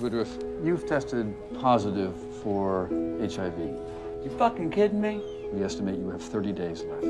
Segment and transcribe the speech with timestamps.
[0.00, 0.28] Woodruff,
[0.64, 2.12] you've tested positive
[2.42, 2.88] for
[3.20, 3.56] HIV.
[4.24, 5.20] You fucking kidding me?
[5.52, 7.04] We estimate you have 30 days left.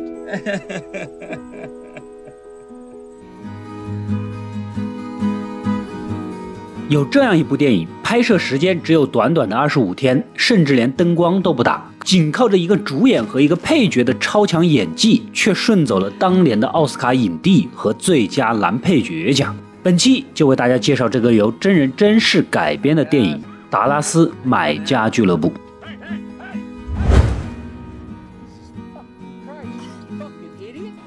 [6.91, 19.57] 有这样一部电影，拍摄时间只有短短的二十五天，甚至连灯光都不打，仅靠着一个主演和一个配角的超强演技，却顺走了当年的奥斯卡影帝和最佳男配角奖。
[19.85, 23.37] 本期就为大家介绍这个由真人真事改编的电影
[23.69, 25.51] 《达拉斯买家俱乐部》。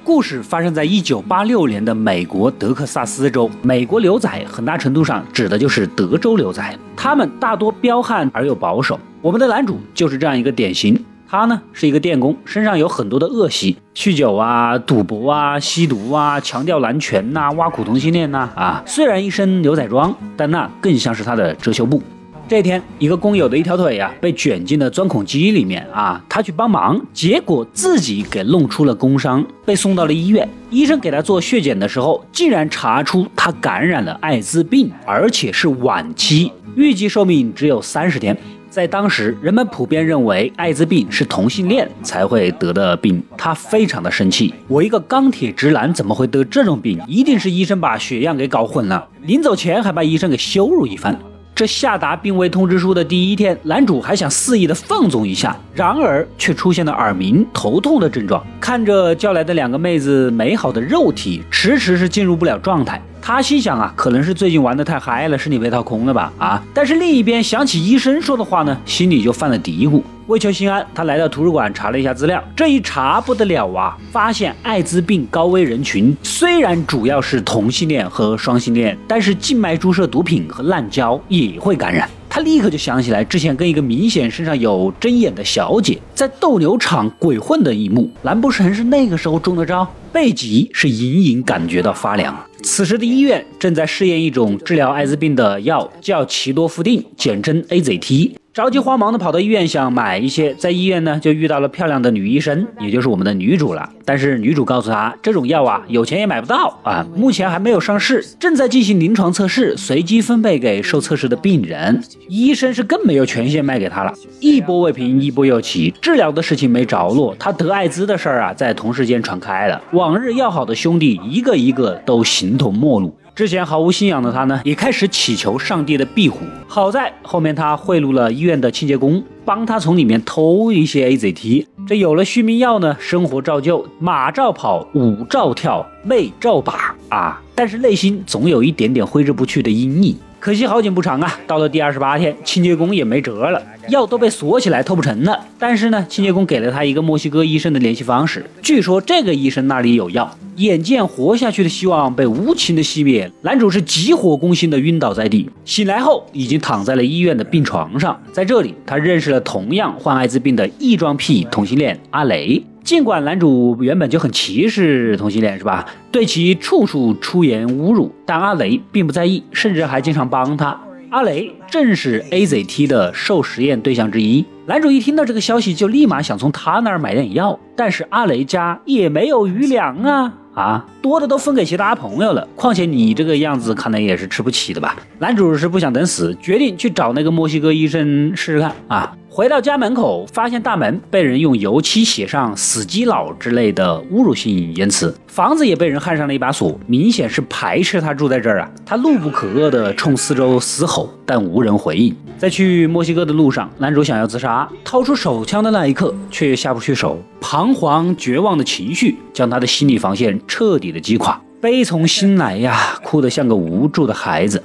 [0.04, 3.50] 故事发生在一九八六年的美国德克萨斯州。
[3.64, 9.00] 美国牛仔很大程度上指的就是德州牛仔，他们大多彪悍而又保守。
[9.24, 11.04] 我们的男主就是这样一个典型。
[11.30, 18.50] 他呢是一个电工，身上有很多的恶习，酗酒啊、赌博啊、吸毒啊，强调男权呐、挖苦同性恋呐。
[18.56, 22.02] 啊，虽然一身牛仔装，但那更像是他的遮羞布。
[22.48, 30.48] 这天，一个工友的一条腿呀被卷进了钻孔机里面啊，他去帮忙，结果自己给弄出了工伤，被送到了医院。
[30.70, 38.38] 医生给他做血检的时候，竟然查出他感染了艾滋病，而且是晚期，预计寿命只有三十天。
[38.78, 44.54] 在当时，人们普遍认为艾滋病是同性恋才会得的病，他非常的生气。
[44.68, 47.02] 我一个钢铁直男怎么会得这种病？
[47.08, 49.04] 一定是医生把血样给搞混了。
[49.24, 51.18] 临走前还把医生给羞辱一番。
[51.56, 58.46] 这下达病危通知书的第一天，男主还想肆意的放纵一下，然而却出现了耳鸣、头痛的症状。
[58.62, 63.02] 看着叫来的两个妹子美好的肉体，迟迟是进入不了状态。
[63.28, 66.32] 他心想啊，可能是最近玩的太嗨了，身体被掏空了吧？
[66.38, 66.64] 啊！
[66.74, 70.02] 但是另一边想起医生说的话呢，心里就犯了嘀咕。
[70.28, 72.42] 为求心安，他来到图书馆查了一下资料。
[72.56, 82.10] 这一查不得了啊，发现艾滋病高危人群虽然主要是同性恋和双性恋，但是静脉注射毒品和滥交也会感染。
[82.30, 89.86] 他立刻就想起来之前跟一个明显身上有针眼的小姐在斗牛场鬼混的一幕，难不成是那个时候中的招？
[90.18, 92.36] 背脊是隐隐感觉到发凉。
[92.64, 98.32] 此时的医院正在试验一种治疗艾滋病的药，叫奇多夫定，简称 AZT。
[98.58, 103.88] 着急慌忙的跑到医院想买一些，在医院呢就遇到了漂亮的女医生，也就是我们的女主了。
[104.04, 112.02] 但是女主告诉他，这种药啊有钱也买不到啊，目前还没有上市，正在进行临床测试，随机分配给受测试的病人。
[112.30, 114.12] 医生是更没有权限卖给他了。
[114.40, 119.80] 一波未平一波又起，治疗的事情没着落，他得艾滋的事儿啊在同事间传开了。
[119.92, 123.16] 往日要好的兄弟一个一个都形同陌路。
[123.38, 126.40] 之前毫无信仰的他呢，也开始祈求上帝的庇护。
[126.68, 131.68] 好在后面他贿赂了医院的清洁工，帮他从里面偷一些 AZT。
[131.86, 137.40] 这有了续命药呢，生活照旧，马照跑，舞照跳，妹照把啊！
[137.54, 140.18] 但是内心总有一点点挥之不去的阴影。
[140.48, 145.38] 可惜好景不长啊，到了第二十八天，清洁工也没辙了，药都被锁起来偷不成了。
[145.60, 150.34] 但是呢，清洁工给了他一个墨西哥医生的联系方式，据说这个医生那里有药。
[150.56, 155.50] 眼见活下去的希望被无情的熄灭，男主是急火攻心的晕倒在地。
[155.66, 158.18] 醒来后，已经躺在了医院的病床上。
[158.32, 162.64] 在这里，他认识了同样患艾滋病的异装癖同性恋阿雷。
[162.88, 165.86] 尽管男主原本就很歧视同性恋，是吧？
[166.10, 170.80] 对其处处出言侮辱，但阿雷并不在意，甚至还经常帮他。
[171.10, 174.46] 阿雷正是 AZT 的受实验对象之一。
[174.68, 180.34] 男主一听到这个消息，就立马想从他那儿买点药，但是阿雷家也没有余粮啊。
[180.54, 182.48] 啊，多的都分给其他朋友了。
[182.56, 184.96] 况且你这个样子，看来也是吃不起的吧？
[185.20, 189.14] 男主是不想等死，决定去找那个墨西哥医生试试看啊。
[189.38, 198.72] 回到家门口，发现大门被人用油漆写上“死基佬”之类的侮辱性言辞，房子也被人焊上了一把锁，明显是排斥他住在这儿啊。
[198.84, 202.16] 他怒不可遏地冲四周嘶吼，但无人回应。
[202.40, 207.20] 在去墨西哥的路上，男主想要自杀，掏出手枪的那一刻，却下不去手。
[207.40, 214.64] 彷徨绝望的情绪将他的心理防线彻底的击垮，悲从心来呀，哭得像个无助的孩子。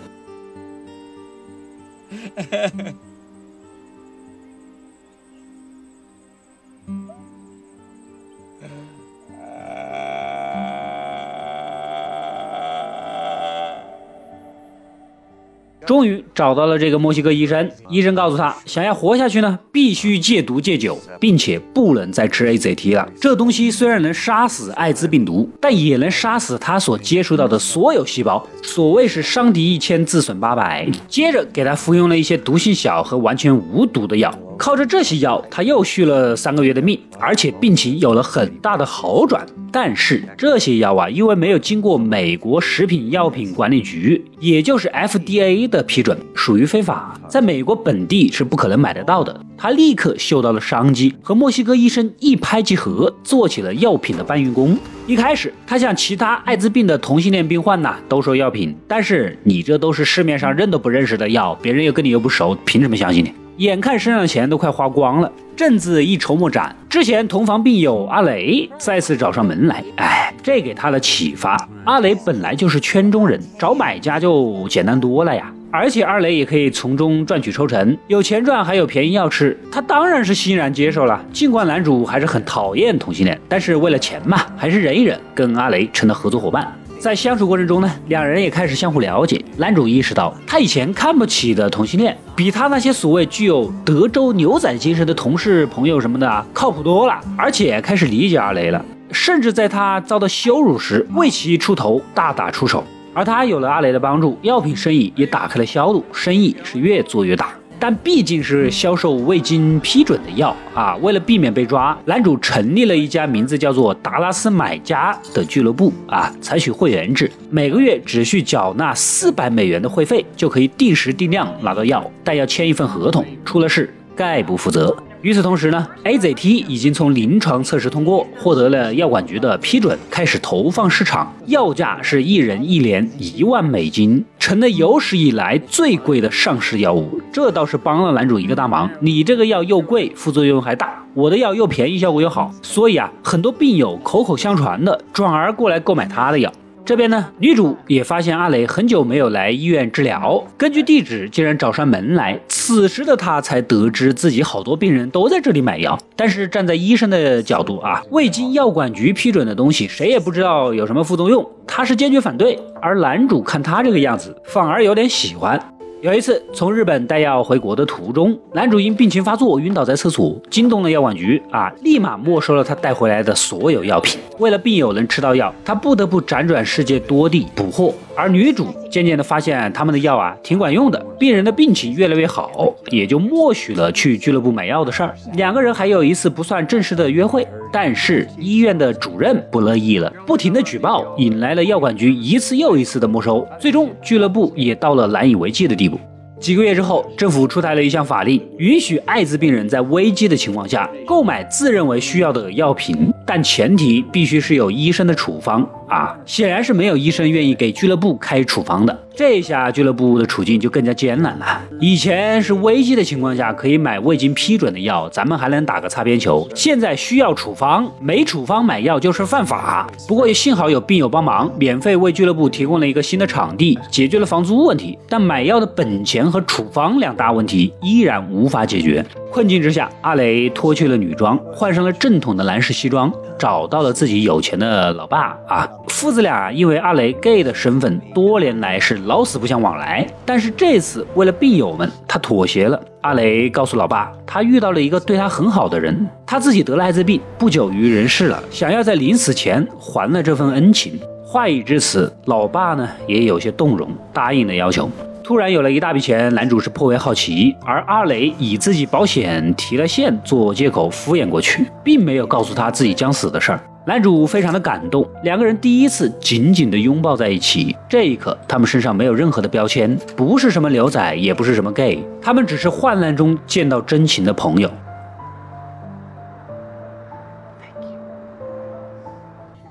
[15.86, 17.70] 终于找到了这个墨西哥医生。
[17.88, 23.08] 医生告诉他，想要活下去呢，必须戒毒戒酒，并且不能再吃 AZT 了。
[23.20, 28.46] 这东西虽然能杀死艾滋病毒，但也能杀死他所接触到的所有细胞。
[28.62, 30.88] 所谓是伤敌一千，自损八百。
[31.08, 34.32] 接着给他服用了一些毒性小和完全无毒的药。
[34.62, 39.44] 靠着这些药，他又续了三个月的命，而且病情有了很大的好转。
[39.72, 49.40] 但是这些药啊，因为没有经过美国食品药品管理局，也就是 FDA 的批准，属于非法，在美国本地是不可能买得到的。
[49.58, 54.78] 他立刻嗅到了商机，和墨西哥医生一拍即合，做起了药品的搬运工。
[55.08, 63.32] 一开始，他向其他艾滋病的同性恋病患呐兜售药品，但是你这都是市面上认都不认识的药，别人又跟你又不熟，凭什么相信你？
[63.58, 66.74] 眼看身上的钱都快花光了，镇子一筹莫展。
[66.88, 71.56] 之前同房病友阿雷再次找上门来，哎，这给他了启发。
[71.84, 75.52] 阿雷本来就是圈中人，找买家就简单多了呀。
[75.70, 81.24] 而且二雷也可以从中赚取抽成，有钱赚还有便宜药吃，他当然是欣然接受了。
[81.32, 86.70] 尽管男主还是很讨厌同性恋，但是为了钱嘛，还是忍一忍，跟阿雷成了合作伙伴。
[87.02, 89.44] 在相处过程中呢，两人也开始相互了解。
[89.56, 97.20] 男主意识到，他以前看不起的同性恋，比他那些所谓具有德州牛仔精神的同事、朋友什么的靠谱多了。
[97.36, 102.84] 而且开始理解阿雷了，甚至在他遭到羞辱时为其出头，大打出手。
[103.12, 107.48] 而他有了阿雷的帮助，药品生意也打开了销路，生意是越做越大。
[107.82, 110.94] 但毕竟是销售未经批准的药啊！
[111.02, 124.96] 为了避免被抓，男主成立了一家名字叫做“达拉斯买家”的俱乐部啊，采取会员制，每个月只需缴纳四百美元的会费，就可以定时定量拿到药，但要签一份合同，出了事概不负责。
[125.22, 137.20] 与此同时呢，AZT 已经从临床测试通过，获得了药管局的批准，开始投放市场，药价是一人一年一万美金，成了有史以来最贵的上市药物。
[137.32, 146.52] 这倒是帮了男主一个大忙，你这个药又贵，副作用还大，我的药又便宜，效果又好，所以啊，很多病友口口相传的转而过来购买他的药。
[146.84, 152.38] 这边呢，女主也发现阿雷很久没有来医院治疗，根据地址竟然找上门来。
[152.48, 162.58] 此时的她才得知自己好多病人都在这里买药，但是站在医生的角度啊，未经药管局批准的东西，谁也不知道有什么副作用，她是坚决反对。
[162.80, 165.60] 而男主看她这个样子，反而有点喜欢。
[166.02, 174.20] 有一次从日本带药回国的途中，男主因病情发作晕倒在厕所，惊动了药管局啊，立马没收了他带回来的所有药品。
[174.40, 177.94] 为了病友能吃到药，他不得不辗转世界多地捕获。
[178.14, 185.14] 而女主渐渐的发现他们的药啊挺管用的，病人的病情越来越好，也就默许了去俱乐部买药的事儿。
[185.34, 195.98] 两个人还有一次不算正式的约会，但是医院的主任不乐意了，不停的举报，引来了药管局一次又一次的没收，最终俱乐部也到了难以为继的地步。
[196.42, 206.18] 几个月之后，政府出台了一项法令，允许艾滋病人在危机的情况下购买自认为需要的药品，但前提必须是有医生的处方啊。
[206.26, 208.98] 显然是没有医生愿意给俱乐部开处方的。
[209.14, 211.60] 这下俱乐部的处境就更加艰难了。
[211.78, 216.48] 以前是危机的情况下可以买未经批准的药，咱们还能打个擦边球。
[216.56, 219.86] 现在需要处方，没处方买药就是犯法。
[220.08, 224.98] 不过也幸好有病友帮忙，免费为俱乐部提供了一个新的场地，解决了房租问题。
[225.08, 229.04] 但买药的本钱和处方两大问题依然无法解决。
[229.30, 235.68] 困境之下，阿雷脱去了女装，换上了正统的男士西装，找到了自己有钱的老爸啊。
[235.88, 240.06] 父子俩因为阿雷 gay 的身份，多年来是老死不相往来。
[240.26, 242.80] 但是这次为了病友们，他妥协了。
[243.02, 250.98] 阿雷告诉老爸，他遇到了一个对他很好的人，他自己得了艾滋病，不久于人世了，想要在临死前还了这份恩情。
[251.24, 254.90] 话已至此，老爸呢也有些动容，答应了要求。
[255.24, 263.60] 突然有了一大笔钱，男主是颇为好奇，而阿雷以自己保险提了现做借口敷衍过去，并没有告诉他自己将死的事儿。
[263.84, 267.74] 男主非常的感动，两个人第一次紧紧的拥抱在一起。
[267.88, 274.70] 这一刻，他们身上没有任何的标签，不是什么牛仔，也不是什么 gay，他们只是患难中见到真情的朋友。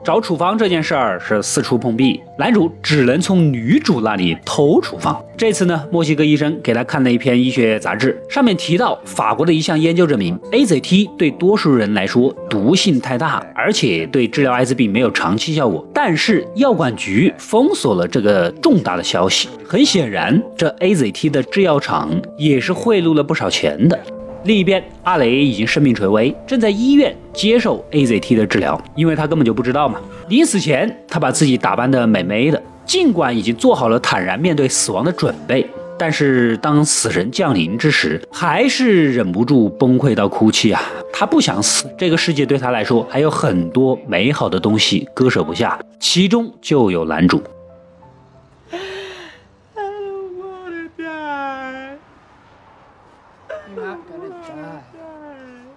[0.04, 5.24] 找处方这件事儿是四处碰壁，男主只能从女主那里偷处方。
[5.38, 15.88] 这次呢，墨西哥医生给他看了一篇医学杂志，上面提到法国的一项研究证明，AZT 对多数人来说毒性太大，而且对治疗艾滋病没有长期效果。
[15.94, 19.50] 但是药管局封锁了这个重大的消息。
[19.64, 24.00] 很显然，这 AZT 的制药厂也是贿赂了不少钱的。
[24.44, 30.00] 另一边，阿雷已经生命垂危，正在医院接受 AZT 的治疗，因为他根本就不知道嘛。
[30.30, 40.82] 临死前，他把自己打扮得美美的，尽管已经做好了坦然面对死亡的准备，但是当死神降临之时，还是忍不住崩溃到哭泣啊！
[41.14, 47.44] 他不想死，这个世界对他来说还有很多美好的东西割舍不下，其中就有男主。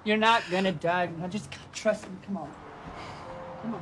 [0.05, 1.09] You're not gonna die.
[1.19, 2.19] Now just trust me.
[2.27, 2.49] Come on.
[3.63, 3.81] Come on.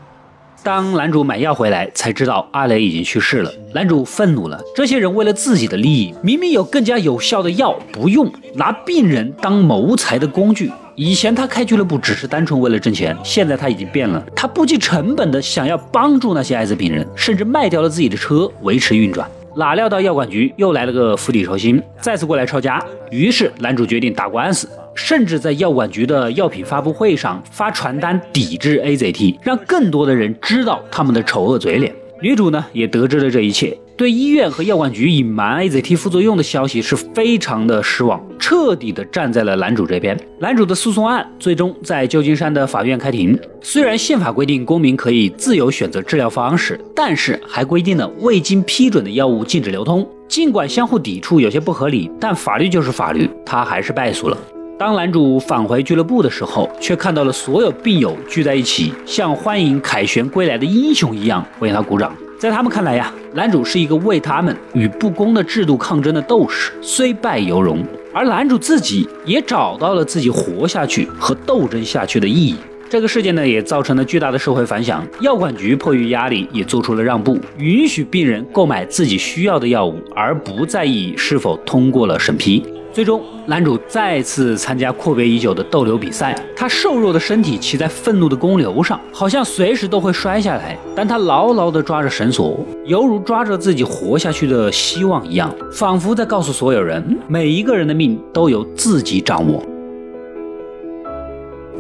[0.63, 3.53] 当男主买药回来，才知道阿雷已经去世了。
[3.75, 10.71] 男主愤怒了，这些人为了自己的利益，明明有更加有效的药不用，拿病人当谋财的工具。
[10.95, 19.29] 以前他开俱乐部只是单纯为了挣钱，现在他已经变了，他不计成本的想要帮助那些艾滋病人，甚至卖掉了自己的车维持运转。
[19.55, 22.83] 哪料到药管局又来了个釜底抽薪，再次过来抄家。
[23.11, 24.69] 于是男主决定打官司。
[24.95, 31.91] 甚至在药管局的药品发布会上发传单抵制 AZT，让更多的人知道他们的丑恶嘴脸。
[32.23, 40.17] 女主呢也得知了这一切，对医院和药管局隐瞒 AZT 副作用的消息是非常的失望，彻底的站在了男主这边。
[40.39, 43.37] 男主的诉讼案最终在旧金山的法院开庭。
[43.61, 50.09] 虽然宪法规定公民可以自由选择治疗方式，但是还规定了未经批准的药物禁止流通。
[50.29, 54.39] 尽管相互抵触有些不合理，但法律就是法律，他还是败诉了。
[54.79, 62.13] 当男主返回俱乐部的时候，却看到了所有病友聚在一起，像欢迎凯旋归来的英雄一样为他鼓掌。
[62.39, 67.85] 在他们看来呀，男主是一个为他们与不公的制度抗争的斗士，虽败犹荣。
[68.13, 72.57] 而男主自己也找到了自己活下去和斗争下去的意义。
[72.91, 75.07] 这个事件呢，也造成了巨大的社会反响。
[75.21, 82.63] 药管局迫于压力，也做出了让步，允许病人购买自己需要的药物，而不在意是否通过了审批。
[82.93, 86.39] 最终，男主再次参加阔别已久的斗牛比赛。
[86.55, 90.79] 他瘦弱的身体骑在愤怒的公牛上，好像随时都会摔下来。
[90.95, 99.65] 但他牢牢地抓着绳索，犹如抓着自己活下去的希望一样，仿佛在告诉所有人：每一个人的命都由自己掌握。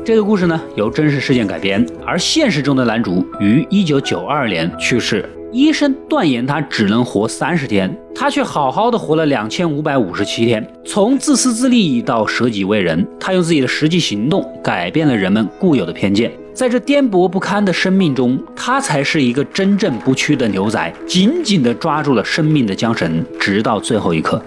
[0.02, 5.28] 这个故事呢，由真实事件改编，而现实中的男主于一九九二年去世。
[5.52, 10.66] 医生断言他只能活三十天，他却好好的活了两千五百五十七天。
[10.82, 16.32] 从自私自利到舍己为人，他用自己的实际行动改变了人们固有的偏见。
[16.54, 24.42] 在这颠簸不堪的生命中，他才是一个真正不屈的牛仔，紧紧地抓住了生命的缰绳，直到最后一刻。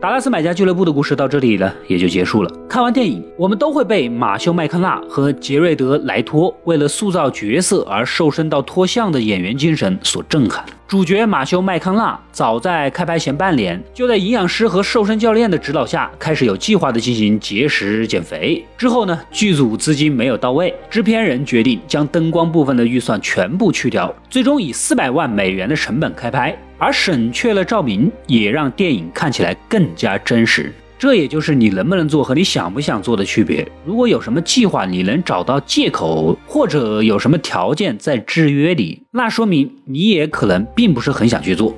[0.00, 2.50] 达拉斯买家俱乐部的故事到这里呢，也就结束了。
[2.68, 10.64] 看完电影，我们都会被马修麦康纳和杰瑞德莱托为了塑造角色而瘦身到脱相的演员精神所震撼。
[10.88, 18.60] 主角马修麦康纳早在开拍前半年，就在营养师和瘦身教练的指导下，开始有计划的进行节食减肥。
[18.76, 26.58] 之后呢，剧组资金没有到位，制片人决定将灯光部分的预算全部去掉，最终以四百万美元的成本开拍。
[26.82, 30.72] 而省却了照明，也让电影看起来更加真实。
[30.98, 33.64] 这也就是你能不能做和你想不想做的区别。
[33.84, 41.72] 如果有什么计划，你能找到借口，或者有什么条件在制约你，那说明你也可能并不是很想去做。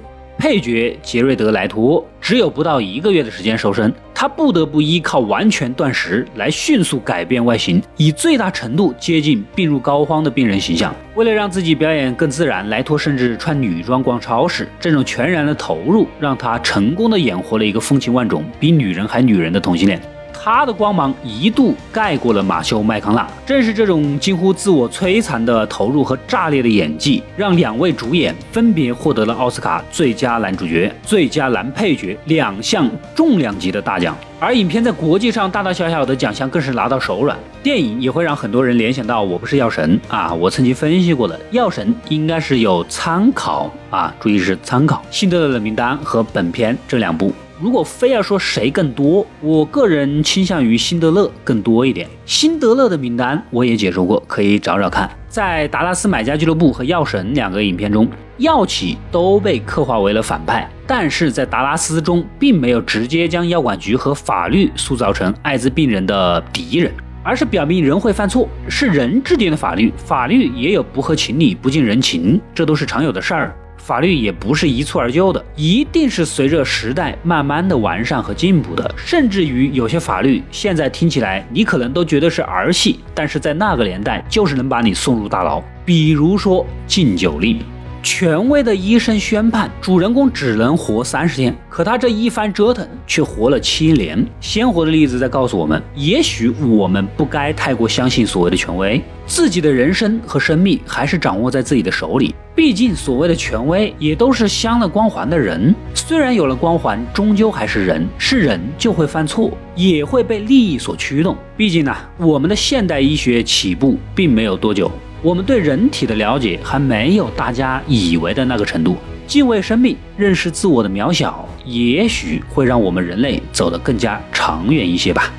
[0.45, 10.95] 配角杰瑞德·莱托只有不到一个月的时间瘦身，他不得不依靠完全断食来迅速改变外形，以最大程度接近病入膏肓的病人形象。
[11.15, 14.69] 为了让自己表演更自然，莱托甚至穿女装逛超市。
[14.79, 19.99] 这种全然的投入，让他成功的演活了一个风情万种、比女人还女人的同性恋。
[20.35, 34.15] 他的光芒一度盖过了马修麦康纳，正是这种近乎自我摧残的投入和炸裂的演技，让两位主演分别获得了奥斯卡最佳男主角、最佳男配角两项重量级的大奖。
[34.41, 37.39] 而影片在国际上大大小小的奖项更是拿到手软。
[37.63, 47.33] 电影也会让很多人联想到《我不是药神》啊，我曾经分析过的《药神》应该是有参考啊，注意是参考《辛德勒的名单》和本片这两部。
[47.65, 52.07] 如果非要说谁更多，我个人倾向于辛德勒更多一点。
[52.27, 55.11] 辛德勒的名单我也解说过，可以找找看。
[55.31, 58.07] 在达拉斯买家俱乐部和药神两个影片中，
[58.37, 66.93] 药企都被刻画为了反派，但是在达拉斯中并没有直接将药管局和法律塑造成艾滋病人的敌人，
[67.23, 73.57] 而是表明人会犯错，是人制定的法律，法律也有不合情理、不近人情，这都是常有的事儿。
[73.85, 78.95] 法律也不是一蹴而就的，一定是随着时代慢慢的完善和进步的。
[78.97, 85.63] 甚至于有些法律现在听起来你可能都觉得是儿戏，但是在那个年代就是能把你送入大牢。
[85.85, 87.59] 比如说禁酒令。
[88.05, 94.23] 权威的医生宣判，主人公只能活三十天，可他这一番折腾却活了七年。
[94.43, 102.35] 鲜活的例子在告诉我们，也许我们不该太过相信所谓的权威，自己的人生和生命还是掌握在自己的手里。
[102.55, 111.35] 毕竟，所谓的权威也都是镶了光环的人，虽然有了光环，终究还是人，是人就会犯错，也会被利益所驱动。
[111.57, 114.91] 毕竟呢，我们的现代医学起步并没有多久。
[115.25, 118.99] 我们对人体的了解还没有大家以为的那个程度。
[119.27, 125.33] 敬畏生命，认识自我的渺小，也许会让我们人类走得更加长远一些吧。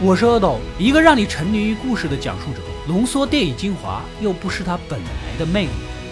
[0.00, 5.83] 我是阿斗，一个让你沉迷于故事的讲述者，浓缩电影精华，又不失它本来的魅力。